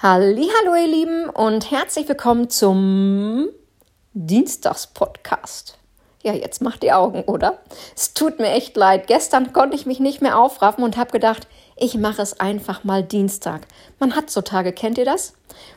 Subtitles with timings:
[0.00, 3.48] Hallo ihr Lieben und herzlich willkommen zum
[4.12, 5.76] Dienstagspodcast.
[6.22, 7.58] Ja, jetzt macht die Augen, oder?
[7.96, 9.08] Es tut mir echt leid.
[9.08, 13.02] Gestern konnte ich mich nicht mehr aufraffen und habe gedacht, ich mache es einfach mal
[13.02, 13.62] Dienstag.
[13.98, 15.32] Man hat so Tage, kennt ihr das?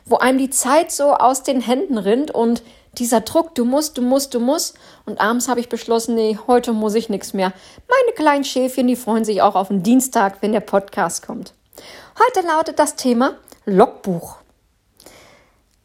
[0.05, 2.61] Wo einem die Zeit so aus den Händen rinnt und
[2.99, 4.77] dieser Druck, du musst, du musst, du musst.
[5.07, 7.53] Und abends habe ich beschlossen, nee, heute muss ich nichts mehr.
[7.89, 11.55] Meine kleinen Schäfchen, die freuen sich auch auf den Dienstag, wenn der Podcast kommt.
[12.19, 14.37] Heute lautet das Thema Logbuch.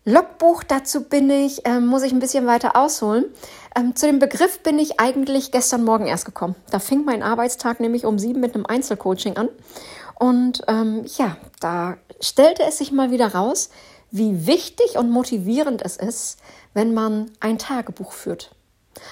[0.07, 3.27] Logbuch, dazu bin ich, äh, muss ich ein bisschen weiter ausholen.
[3.75, 6.55] Ähm, zu dem Begriff bin ich eigentlich gestern Morgen erst gekommen.
[6.71, 9.51] Da fing mein Arbeitstag nämlich um sieben mit einem Einzelcoaching an.
[10.15, 13.69] Und ähm, ja, da stellte es sich mal wieder raus,
[14.11, 16.39] wie wichtig und motivierend es ist,
[16.73, 18.55] wenn man ein Tagebuch führt.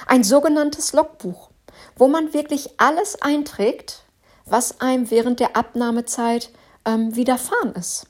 [0.07, 1.51] Ein sogenanntes Logbuch,
[1.97, 4.05] wo man wirklich alles einträgt,
[4.47, 6.51] was einem während der Abnahmezeit
[6.87, 8.07] ähm, widerfahren ist.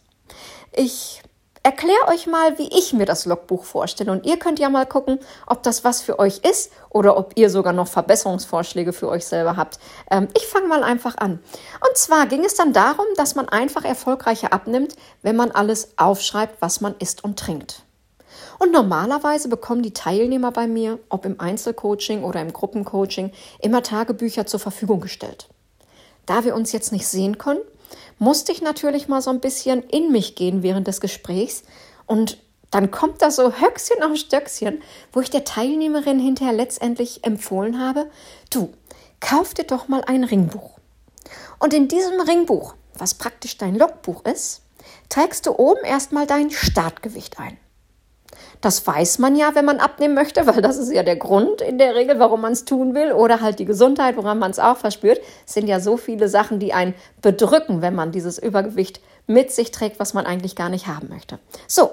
[0.77, 1.23] Ich
[1.63, 4.11] erkläre euch mal, wie ich mir das Logbuch vorstelle.
[4.11, 7.49] Und ihr könnt ja mal gucken, ob das was für euch ist oder ob ihr
[7.49, 9.79] sogar noch Verbesserungsvorschläge für euch selber habt.
[10.11, 11.39] Ähm, ich fange mal einfach an.
[11.81, 16.61] Und zwar ging es dann darum, dass man einfach erfolgreicher abnimmt, wenn man alles aufschreibt,
[16.61, 17.83] was man isst und trinkt.
[18.59, 24.47] Und normalerweise bekommen die Teilnehmer bei mir, ob im Einzelcoaching oder im Gruppencoaching, immer Tagebücher
[24.47, 25.49] zur Verfügung gestellt.
[26.27, 27.61] Da wir uns jetzt nicht sehen können,
[28.19, 31.63] musste ich natürlich mal so ein bisschen in mich gehen während des Gesprächs
[32.07, 32.39] und
[32.71, 38.11] dann kommt da so Höchstchen auf Stöckchen, wo ich der Teilnehmerin hinterher letztendlich empfohlen habe,
[38.51, 38.73] du,
[39.21, 40.79] kauf dir doch mal ein Ringbuch.
[41.61, 44.63] Und in diesem Ringbuch, was praktisch dein Logbuch ist,
[45.09, 47.57] trägst du oben erstmal dein Startgewicht ein.
[48.65, 51.77] Das weiß man ja, wenn man abnehmen möchte, weil das ist ja der Grund in
[51.77, 53.13] der Regel, warum man es tun will.
[53.13, 55.21] Oder halt die Gesundheit, woran man es auch verspürt.
[55.47, 59.71] Es sind ja so viele Sachen, die einen bedrücken, wenn man dieses Übergewicht mit sich
[59.71, 61.39] trägt, was man eigentlich gar nicht haben möchte.
[61.69, 61.91] So,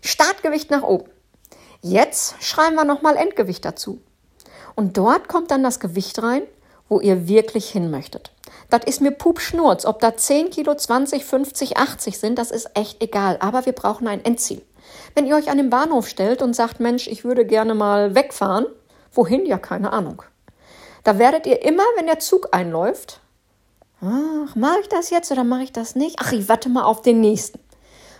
[0.00, 1.10] Startgewicht nach oben.
[1.82, 4.00] Jetzt schreiben wir nochmal Endgewicht dazu.
[4.74, 6.44] Und dort kommt dann das Gewicht rein,
[6.88, 8.32] wo ihr wirklich hin möchtet.
[8.70, 9.84] Das ist mir Pupschnurz.
[9.84, 13.36] Ob da 10 Kilo, 20, 50, 80 sind, das ist echt egal.
[13.40, 14.62] Aber wir brauchen ein Endziel.
[15.14, 18.66] Wenn ihr euch an den Bahnhof stellt und sagt, Mensch, ich würde gerne mal wegfahren,
[19.12, 19.46] wohin?
[19.46, 20.22] Ja, keine Ahnung.
[21.04, 23.20] Da werdet ihr immer, wenn der Zug einläuft,
[24.00, 26.16] ach, mache ich das jetzt oder mache ich das nicht?
[26.18, 27.60] Ach, ich warte mal auf den nächsten.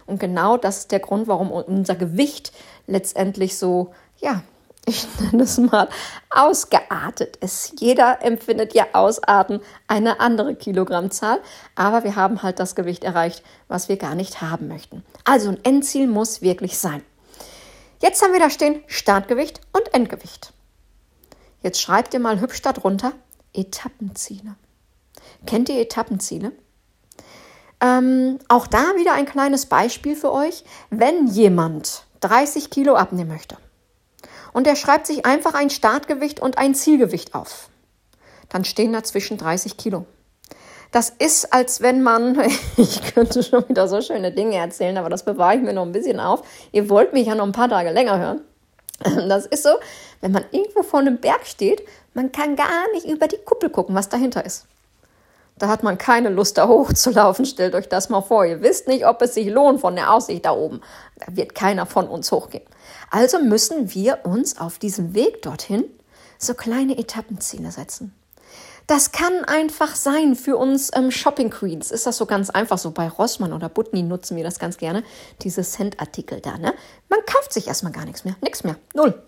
[0.07, 2.53] Und genau das ist der Grund, warum unser Gewicht
[2.87, 4.43] letztendlich so, ja,
[4.87, 5.89] ich nenne es mal,
[6.31, 7.81] ausgeartet ist.
[7.81, 11.41] Jeder empfindet ja Ausarten eine andere Kilogrammzahl,
[11.75, 15.03] aber wir haben halt das Gewicht erreicht, was wir gar nicht haben möchten.
[15.25, 17.03] Also ein Endziel muss wirklich sein.
[18.01, 20.53] Jetzt haben wir da stehen Startgewicht und Endgewicht.
[21.63, 23.13] Jetzt schreibt ihr mal hübsch darunter
[23.55, 24.57] Etappenziele.
[25.47, 26.53] Kennt ihr Etappenziele?
[27.81, 30.65] Ähm, auch da wieder ein kleines Beispiel für euch.
[30.91, 33.57] Wenn jemand 30 Kilo abnehmen möchte,
[34.55, 37.69] und er schreibt sich einfach ein Startgewicht und ein Zielgewicht auf.
[38.49, 40.07] Dann stehen dazwischen 30 Kilo.
[40.93, 42.41] Das ist, als wenn man,
[42.77, 45.93] ich könnte schon wieder so schöne Dinge erzählen, aber das bewahre ich mir noch ein
[45.93, 46.43] bisschen auf.
[46.71, 48.41] Ihr wollt mich ja noch ein paar Tage länger hören.
[49.29, 49.71] Das ist so,
[50.21, 51.83] wenn man irgendwo vor einem Berg steht,
[52.15, 54.67] man kann gar nicht über die Kuppel gucken, was dahinter ist.
[55.59, 57.45] Da hat man keine Lust, da hochzulaufen.
[57.45, 58.45] Stellt euch das mal vor.
[58.45, 60.81] Ihr wisst nicht, ob es sich lohnt von der Aussicht da oben.
[61.19, 62.65] Da wird keiner von uns hochgehen.
[63.11, 65.85] Also müssen wir uns auf diesem Weg dorthin
[66.39, 68.15] so kleine Etappenziele setzen.
[68.87, 71.91] Das kann einfach sein für uns ähm, Shopping Queens.
[71.91, 72.91] Ist das so ganz einfach so?
[72.91, 75.05] Bei Rossmann oder Butni nutzen wir das ganz gerne.
[75.41, 76.75] Diese Cent-Artikel da, ne?
[77.09, 78.37] Man kauft sich erstmal gar nichts mehr.
[78.43, 78.77] Nichts mehr.
[78.93, 79.23] Null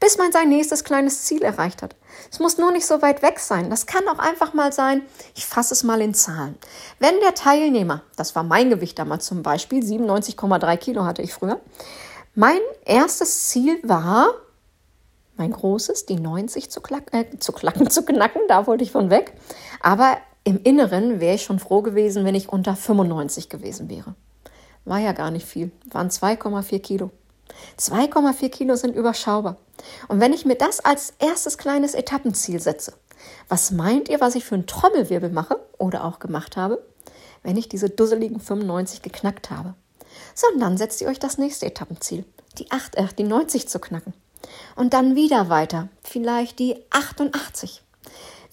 [0.00, 1.96] bis man sein nächstes kleines Ziel erreicht hat.
[2.30, 3.70] Es muss nur nicht so weit weg sein.
[3.70, 5.02] Das kann auch einfach mal sein,
[5.34, 6.56] ich fasse es mal in Zahlen.
[6.98, 11.60] Wenn der Teilnehmer, das war mein Gewicht damals zum Beispiel, 97,3 Kilo hatte ich früher,
[12.34, 14.34] mein erstes Ziel war,
[15.36, 19.10] mein großes, die 90 zu, klack, äh, zu klacken, zu knacken, da wollte ich von
[19.10, 19.34] weg.
[19.80, 24.14] Aber im Inneren wäre ich schon froh gewesen, wenn ich unter 95 gewesen wäre.
[24.84, 27.10] War ja gar nicht viel, waren 2,4 Kilo.
[27.78, 29.56] 2,4 Kilo sind überschaubar.
[30.08, 32.94] Und wenn ich mir das als erstes kleines Etappenziel setze,
[33.48, 36.84] was meint ihr, was ich für einen Trommelwirbel mache oder auch gemacht habe,
[37.42, 39.74] wenn ich diese dusseligen 95 geknackt habe?
[40.34, 42.24] So, und dann setzt ihr euch das nächste Etappenziel,
[42.58, 44.14] die 8, äh, die 90 zu knacken.
[44.76, 47.82] Und dann wieder weiter, vielleicht die 88.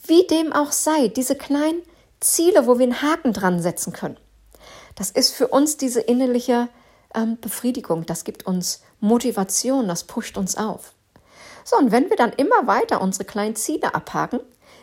[0.06, 1.82] Wie dem auch sei, diese kleinen
[2.20, 4.18] Ziele, wo wir einen Haken dran setzen können.
[4.96, 6.70] Das ist für uns diese innerliche
[7.16, 10.94] ähm, Befriedigung, das gibt uns Motivation, das pusht uns auf.
[11.64, 14.40] So, und wenn wir dann immer weiter unsere kleinen Ziele abhaken,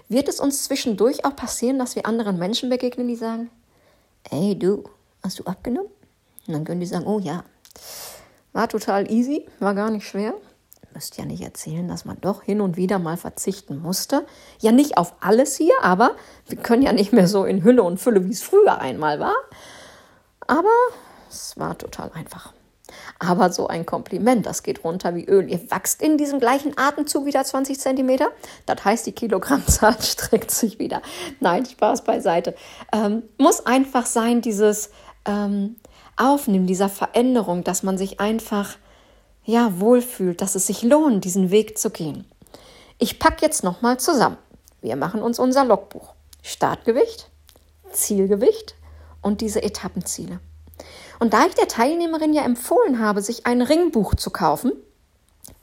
[0.08, 3.50] wird es uns zwischendurch auch passieren, dass wir anderen Menschen begegnen, die sagen,
[4.30, 4.84] ey du,
[5.22, 5.90] hast du abgenommen?
[6.46, 7.44] Und dann können die sagen, oh ja,
[8.52, 10.34] war total easy, war gar nicht schwer.
[10.94, 14.26] Müsst ja nicht erzählen, dass man doch hin und wieder mal verzichten musste.
[14.60, 16.16] Ja, nicht auf alles hier, aber
[16.46, 19.34] wir können ja nicht mehr so in Hülle und Fülle, wie es früher einmal war.
[20.46, 20.70] Aber
[21.28, 22.52] es war total einfach.
[23.18, 25.50] Aber so ein Kompliment, das geht runter wie Öl.
[25.50, 28.28] Ihr wachst in diesem gleichen Atemzug wieder 20 Zentimeter.
[28.66, 31.02] Das heißt, die Kilogrammzahl streckt sich wieder.
[31.40, 32.54] Nein, Spaß beiseite.
[32.92, 34.90] Ähm, muss einfach sein, dieses
[35.26, 35.76] ähm,
[36.16, 38.76] Aufnehmen dieser Veränderung, dass man sich einfach
[39.44, 42.26] ja wohlfühlt, dass es sich lohnt, diesen Weg zu gehen.
[42.98, 44.38] Ich packe jetzt nochmal zusammen.
[44.80, 46.14] Wir machen uns unser Logbuch.
[46.42, 47.30] Startgewicht,
[47.92, 48.74] Zielgewicht
[49.22, 50.40] und diese Etappenziele.
[51.18, 54.72] Und da ich der Teilnehmerin ja empfohlen habe, sich ein Ringbuch zu kaufen,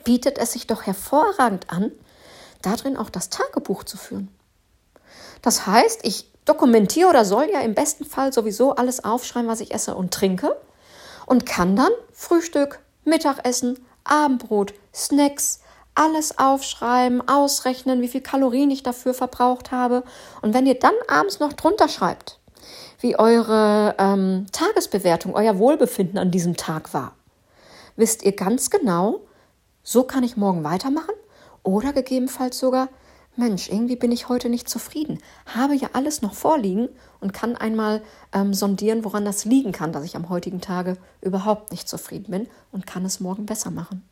[0.04, 1.92] bietet es sich doch hervorragend an,
[2.62, 4.30] darin auch das Tagebuch zu führen.
[5.42, 9.74] Das heißt, ich dokumentiere oder soll ja im besten Fall sowieso alles aufschreiben, was ich
[9.74, 10.56] esse und trinke
[11.26, 15.62] und kann dann Frühstück, Mittagessen, Abendbrot, Snacks,
[15.96, 20.04] alles aufschreiben, ausrechnen, wie viel Kalorien ich dafür verbraucht habe.
[20.42, 22.40] Und wenn ihr dann abends noch drunter schreibt,
[23.00, 27.14] wie eure ähm, Tagesbewertung, euer Wohlbefinden an diesem Tag war,
[27.96, 29.22] wisst ihr ganz genau,
[29.84, 31.16] so kann ich morgen weitermachen
[31.64, 32.90] oder gegebenenfalls sogar,
[33.38, 36.88] Mensch, irgendwie bin ich heute nicht zufrieden, habe ja alles noch vorliegen
[37.20, 38.02] und kann einmal
[38.34, 42.48] ähm, sondieren, woran das liegen kann, dass ich am heutigen Tage überhaupt nicht zufrieden bin
[42.72, 44.08] und kann es morgen besser machen.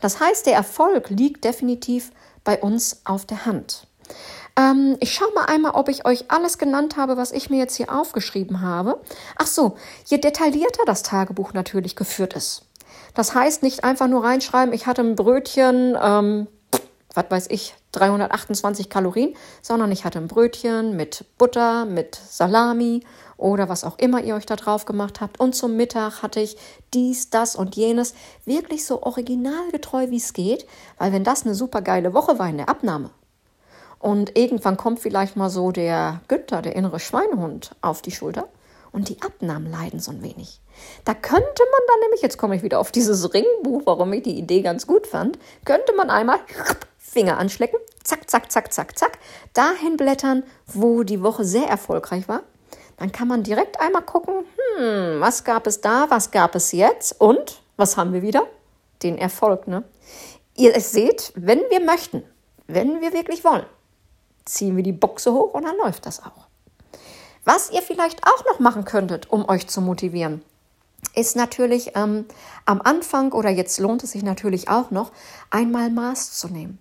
[0.00, 2.10] Das heißt, der Erfolg liegt definitiv
[2.42, 3.86] bei uns auf der Hand.
[4.56, 7.76] Ähm, ich schaue mal einmal, ob ich euch alles genannt habe, was ich mir jetzt
[7.76, 9.00] hier aufgeschrieben habe.
[9.36, 12.66] Ach so, je detaillierter das Tagebuch natürlich geführt ist.
[13.14, 16.46] Das heißt, nicht einfach nur reinschreiben, ich hatte ein Brötchen, ähm,
[17.14, 23.04] was weiß ich, 328 Kalorien, sondern ich hatte ein Brötchen mit Butter, mit Salami
[23.36, 25.38] oder was auch immer ihr euch da drauf gemacht habt.
[25.38, 26.56] Und zum Mittag hatte ich
[26.92, 28.14] dies, das und jenes.
[28.44, 30.66] Wirklich so originalgetreu, wie es geht,
[30.98, 33.10] weil wenn das eine super geile Woche war in der Abnahme
[34.04, 38.48] und irgendwann kommt vielleicht mal so der Günther, der innere Schweinehund, auf die Schulter
[38.92, 40.60] und die Abnahmen leiden so ein wenig.
[41.06, 44.38] Da könnte man dann nämlich, jetzt komme ich wieder auf dieses Ringbuch, warum ich die
[44.38, 46.38] Idee ganz gut fand, könnte man einmal
[46.98, 49.18] Finger anschlecken, zack, zack, zack, zack, zack,
[49.54, 52.42] dahin blättern, wo die Woche sehr erfolgreich war.
[52.98, 54.44] Dann kann man direkt einmal gucken,
[54.76, 58.46] hm, was gab es da, was gab es jetzt und was haben wir wieder?
[59.02, 59.82] Den Erfolg, ne?
[60.56, 62.22] Ihr seht, wenn wir möchten,
[62.66, 63.64] wenn wir wirklich wollen,
[64.44, 66.48] ziehen wir die Buchse hoch und dann läuft das auch.
[67.44, 70.42] Was ihr vielleicht auch noch machen könntet, um euch zu motivieren,
[71.14, 72.24] ist natürlich ähm,
[72.64, 75.12] am Anfang oder jetzt lohnt es sich natürlich auch noch,
[75.50, 76.78] einmal Maß zu nehmen.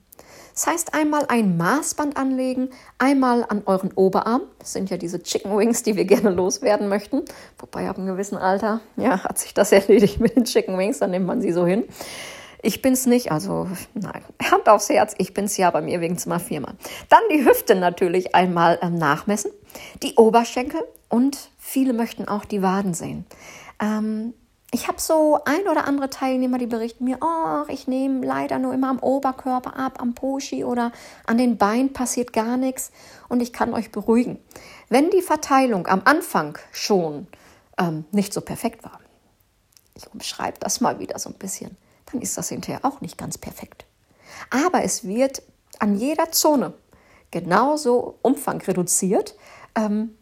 [0.54, 2.70] Das heißt, einmal ein Maßband anlegen,
[3.00, 4.42] einmal an euren Oberarm.
[4.60, 7.24] Das sind ja diese Chicken Wings, die wir gerne loswerden möchten.
[7.58, 11.12] Wobei ab einem gewissen Alter, ja, hat sich das erledigt mit den Chicken Wings, dann
[11.12, 11.86] nimmt man sie so hin.
[12.66, 16.40] Ich bin's nicht, also nein, Hand aufs Herz, ich bin's ja bei mir wegen mal
[16.40, 16.76] viermal.
[17.10, 19.52] Dann die Hüfte natürlich einmal ähm, nachmessen,
[20.02, 23.26] die Oberschenkel und viele möchten auch die Waden sehen.
[23.82, 24.34] Ähm,
[24.72, 28.74] ich habe so ein oder andere Teilnehmer, die berichten mir, oh, ich nehme leider nur
[28.74, 30.94] immer am Oberkörper ab, am Poshi oder
[31.28, 32.94] an den Beinen passiert gar nichts
[33.28, 34.40] und ich kann euch beruhigen.
[34.88, 37.28] Wenn die Verteilung am Anfang schon
[37.78, 39.02] ähm, nicht so perfekt war,
[39.96, 41.76] ich umschreibe das mal wieder so ein bisschen,
[42.14, 43.86] dann ist das hinterher auch nicht ganz perfekt.
[44.50, 45.42] Aber es wird
[45.80, 46.74] an jeder Zone
[47.32, 49.36] genauso Umfang reduziert
[49.76, 50.16] ähm,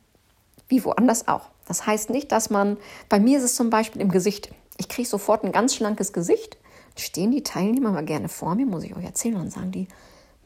[0.67, 1.49] wie woanders auch.
[1.67, 2.77] Das heißt nicht, dass man,
[3.09, 6.57] bei mir ist es zum Beispiel im Gesicht, ich kriege sofort ein ganz schlankes Gesicht.
[6.97, 9.87] Stehen die Teilnehmer mal gerne vor mir, muss ich euch erzählen, und sagen die,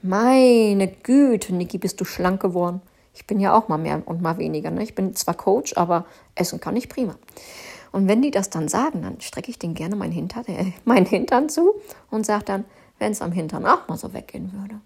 [0.02, 2.82] meine Güte, Niki, bist du schlank geworden.
[3.14, 4.70] Ich bin ja auch mal mehr und mal weniger.
[4.72, 4.84] Ne?
[4.84, 7.16] Ich bin zwar Coach, aber essen kann ich prima.
[7.96, 11.06] Und wenn die das dann sagen, dann strecke ich denen gerne mein Hintern, äh, meinen
[11.06, 11.76] Hintern zu
[12.12, 12.66] und sage dann,
[13.00, 14.82] wenn es am Hintern auch mal so weggehen würde.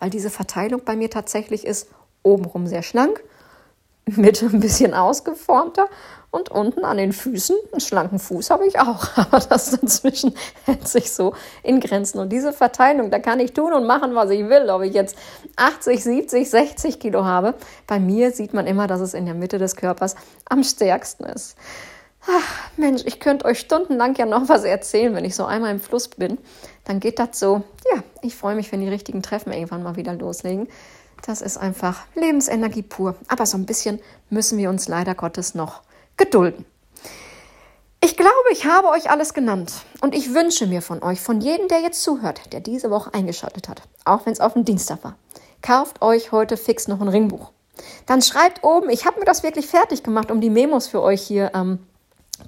[0.00, 1.90] Weil diese Verteilung bei mir tatsächlich ist
[2.22, 3.22] obenrum sehr schlank,
[4.06, 5.86] mit ein bisschen ausgeformter
[6.30, 10.34] und unten an den Füßen, einen schlanken Fuß habe ich auch, aber das dazwischen
[10.64, 12.20] hält sich so in Grenzen.
[12.20, 15.18] Und diese Verteilung, da kann ich tun und machen, was ich will, ob ich jetzt
[15.56, 17.52] 80, 70, 60 Kilo habe.
[17.86, 21.54] Bei mir sieht man immer, dass es in der Mitte des Körpers am stärksten ist.
[22.28, 25.80] Ach, Mensch, ich könnte euch stundenlang ja noch was erzählen, wenn ich so einmal im
[25.80, 26.38] Fluss bin.
[26.84, 27.62] Dann geht das so.
[27.92, 30.66] Ja, ich freue mich, wenn die richtigen Treffen irgendwann mal wieder loslegen.
[31.24, 33.14] Das ist einfach Lebensenergie pur.
[33.28, 35.82] Aber so ein bisschen müssen wir uns leider Gottes noch
[36.16, 36.64] gedulden.
[38.02, 41.68] Ich glaube, ich habe euch alles genannt und ich wünsche mir von euch, von jedem,
[41.68, 45.16] der jetzt zuhört, der diese Woche eingeschaltet hat, auch wenn es auf dem Dienstag war,
[45.62, 47.50] kauft euch heute fix noch ein Ringbuch.
[48.06, 51.22] Dann schreibt oben, ich habe mir das wirklich fertig gemacht, um die Memos für euch
[51.22, 51.80] hier ähm,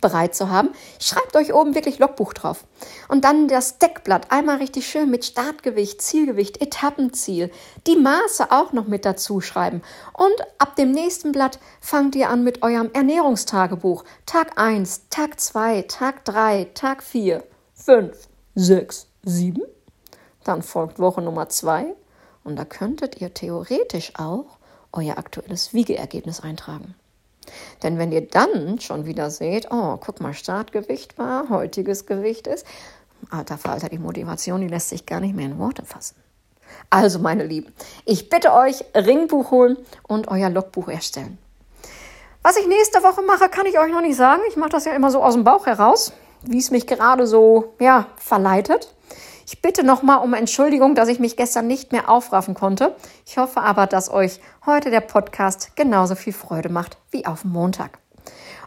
[0.01, 2.65] bereit zu haben, schreibt euch oben wirklich Logbuch drauf.
[3.09, 7.51] Und dann das Deckblatt einmal richtig schön mit Startgewicht, Zielgewicht, Etappenziel,
[7.87, 9.83] die Maße auch noch mit dazu schreiben.
[10.13, 14.05] Und ab dem nächsten Blatt fangt ihr an mit eurem Ernährungstagebuch.
[14.27, 17.43] Tag 1, Tag 2, Tag 3, Tag 4,
[17.75, 19.63] 5, 6, 7.
[20.45, 21.95] Dann folgt Woche Nummer 2
[22.45, 24.59] und da könntet ihr theoretisch auch
[24.93, 26.95] euer aktuelles Wiegeergebnis eintragen.
[27.83, 32.67] Denn wenn ihr dann schon wieder seht, oh, guck mal, Startgewicht war, heutiges Gewicht ist,
[33.31, 36.17] alter Falter, die Motivation, die lässt sich gar nicht mehr in Worte fassen.
[36.91, 37.73] Also, meine Lieben,
[38.05, 39.77] ich bitte euch, Ringbuch holen
[40.07, 41.39] und euer Logbuch erstellen.
[42.43, 44.43] Was ich nächste Woche mache, kann ich euch noch nicht sagen.
[44.49, 46.13] Ich mache das ja immer so aus dem Bauch heraus,
[46.43, 48.95] wie es mich gerade so, ja, verleitet.
[49.51, 52.95] Ich bitte nochmal um Entschuldigung, dass ich mich gestern nicht mehr aufraffen konnte.
[53.25, 57.99] Ich hoffe aber, dass euch heute der Podcast genauso viel Freude macht wie auf Montag.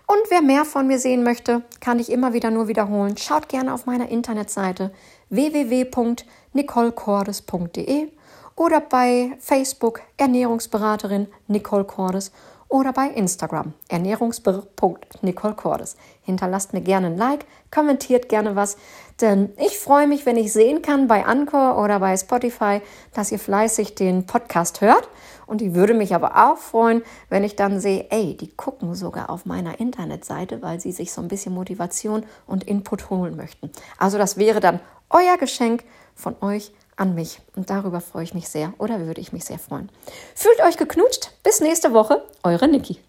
[0.07, 3.15] Und wer mehr von mir sehen möchte, kann ich immer wieder nur wiederholen.
[3.15, 4.91] Schaut gerne auf meiner Internetseite
[5.29, 8.07] www.nicolecordes.de
[8.55, 12.31] oder bei Facebook Ernährungsberaterin Nicole Cordes
[12.71, 15.85] oder bei Instagram ernährungsbir.nicole
[16.23, 18.77] Hinterlasst mir gerne ein Like, kommentiert gerne was,
[19.19, 22.81] denn ich freue mich, wenn ich sehen kann bei Anchor oder bei Spotify,
[23.13, 25.09] dass ihr fleißig den Podcast hört.
[25.47, 29.29] Und ich würde mich aber auch freuen, wenn ich dann sehe, ey, die gucken sogar
[29.29, 33.69] auf meiner Internetseite, weil sie sich so ein bisschen Motivation und Input holen möchten.
[33.97, 35.83] Also das wäre dann euer Geschenk
[36.15, 37.39] von euch an mich.
[37.55, 39.89] Und darüber freue ich mich sehr oder würde ich mich sehr freuen.
[40.35, 41.31] Fühlt euch geknutscht.
[41.43, 42.23] Bis nächste Woche.
[42.43, 42.99] Eure Niki.